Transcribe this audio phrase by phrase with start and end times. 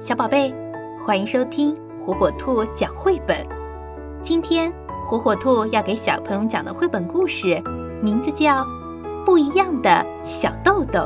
[0.00, 0.54] 小宝贝，
[1.04, 3.44] 欢迎收听火火兔讲绘本。
[4.22, 4.72] 今天
[5.04, 7.60] 火火兔要给小朋友讲的绘本故事，
[8.00, 8.62] 名字叫
[9.24, 11.00] 《不一样的小豆豆》，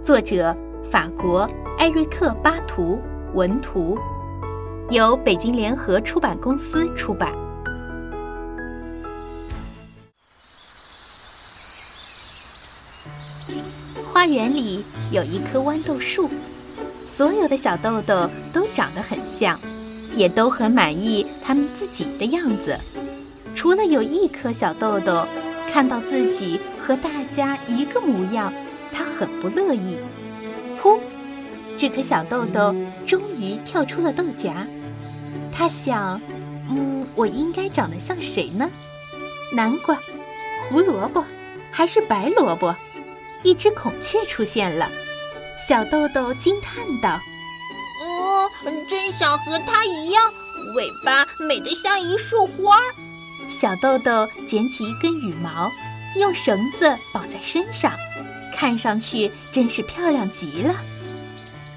[0.00, 0.56] 作者
[0.88, 3.00] 法国艾瑞克·巴图，
[3.34, 3.98] 文图，
[4.90, 7.32] 由北京联合出版公司出版。
[14.12, 16.30] 花园里有一棵豌豆树。
[17.08, 19.58] 所有的小豆豆都长得很像，
[20.14, 22.78] 也都很满意他们自己的样子。
[23.54, 25.26] 除了有一颗小豆豆
[25.72, 28.52] 看到自己和大家一个模样，
[28.92, 29.96] 他很不乐意。
[30.82, 31.00] 噗！
[31.78, 32.74] 这颗小豆豆
[33.06, 34.68] 终于跳出了豆荚。
[35.50, 36.20] 他想
[36.68, 38.70] ：“嗯，我应该长得像谁呢？
[39.50, 39.98] 南瓜、
[40.68, 41.24] 胡萝卜，
[41.70, 42.76] 还是白萝卜？”
[43.42, 44.90] 一只孔雀出现了。
[45.66, 47.20] 小豆豆惊叹道
[48.00, 48.48] ：“哦，
[48.88, 50.32] 真想和它一样，
[50.74, 52.78] 尾巴美得像一束花。”
[53.48, 55.70] 小豆豆捡起一根羽毛，
[56.16, 57.92] 用绳子绑在身上，
[58.54, 60.74] 看上去真是漂亮极了。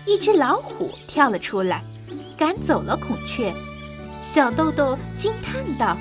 [0.05, 1.83] 一只老虎跳了出来，
[2.37, 3.53] 赶走了孔雀。
[4.21, 5.97] 小豆豆惊叹道：“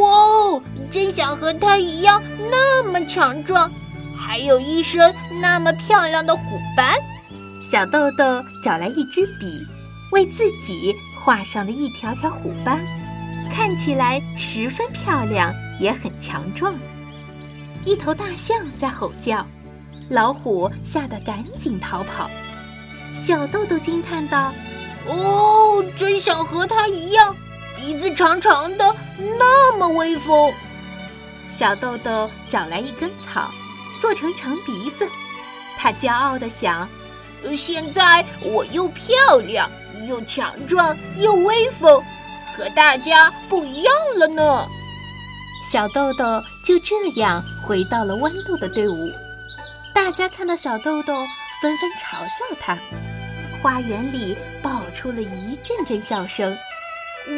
[0.00, 3.70] 哇哦，真想和它一样那么强壮。”
[4.28, 6.42] 还有一身那么漂亮的虎
[6.76, 6.94] 斑，
[7.62, 9.66] 小豆豆找来一支笔，
[10.12, 12.78] 为自己画上了一条条虎斑，
[13.50, 16.74] 看起来十分漂亮，也很强壮。
[17.86, 19.46] 一头大象在吼叫，
[20.10, 22.28] 老虎吓得赶紧逃跑。
[23.14, 24.52] 小豆豆惊叹道
[25.08, 27.34] ：“哦，真想和它一样，
[27.78, 28.94] 鼻子长长的，
[29.38, 30.52] 那么威风。”
[31.48, 33.50] 小豆豆找来一根草。
[33.98, 35.08] 做成长鼻子，
[35.76, 36.88] 他骄傲地想
[37.56, 39.70] ：“现在我又漂亮，
[40.08, 42.02] 又强壮，又威风，
[42.56, 44.66] 和大家不一样了呢。”
[45.70, 46.24] 小豆豆
[46.64, 49.10] 就这样回到了豌豆的队伍。
[49.92, 51.14] 大家看到小豆豆，
[51.60, 52.78] 纷纷嘲笑他。
[53.60, 56.56] 花园里爆出了一阵阵笑声。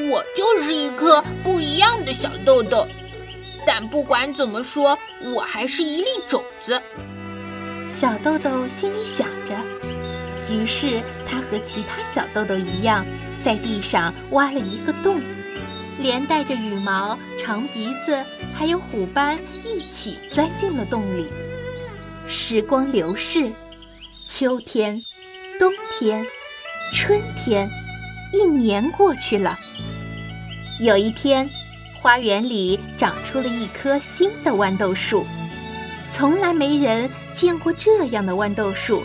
[0.09, 2.87] 我就是一颗不一样的小豆豆。
[3.67, 4.99] 但不管怎么说，
[5.35, 6.81] 我还是一粒种子。
[7.87, 9.55] 小豆豆心里想着，
[10.51, 13.05] 于是他和其他小豆豆一样，
[13.41, 15.21] 在地上挖了一个洞，
[15.99, 21.27] 连带着羽毛、长鼻子还有虎斑一起钻进了洞里。
[22.27, 23.51] 时光流逝，
[24.25, 25.05] 秋天、
[25.59, 26.25] 冬天、
[26.93, 27.69] 春天，
[28.33, 29.59] 一年过去了。
[30.81, 31.51] 有一天。
[32.03, 35.27] 花园里长出了一棵新的豌豆树，
[36.09, 39.05] 从来没人见过这样的豌豆树。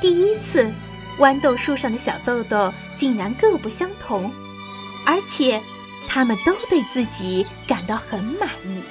[0.00, 0.70] 第一次，
[1.18, 4.30] 豌豆树上的小豆豆竟然各不相同，
[5.04, 5.60] 而且，
[6.06, 8.82] 它们都对自己感到很满意。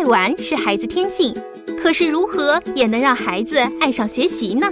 [0.00, 1.36] 爱玩是孩子天性，
[1.76, 4.66] 可是如何也能让孩子爱上学习呢？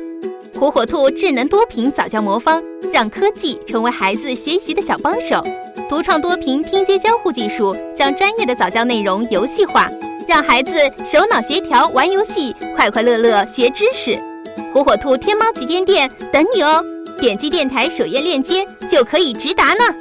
[0.58, 5.44] 火火兔智能多屏早教魔方，让科技成为孩子学习的小帮手。
[5.86, 9.90] 独创多屏拼接交互技术，将专业的早教内容游戏化，
[10.26, 10.72] 让孩子
[11.04, 14.18] 手脑协调玩游戏，快快乐乐学知识。
[14.72, 16.82] 火火兔天猫旗舰店等你哦！
[17.20, 19.94] 点击电台首页链接就可以直达呢。